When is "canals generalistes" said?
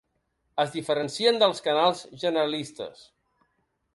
1.67-3.07